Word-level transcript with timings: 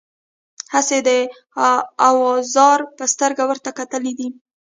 هسې 0.73 0.97
د 1.07 1.09
اوزار 2.09 2.79
په 2.97 3.03
سترګه 3.13 3.43
ورته 3.49 3.69
کتلي 3.79 4.13
دي. 4.19 4.27